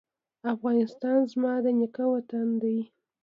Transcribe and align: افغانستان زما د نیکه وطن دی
افغانستان 0.53 1.17
زما 1.31 1.53
د 1.63 1.65
نیکه 1.79 2.05
وطن 2.13 2.47
دی 2.61 2.77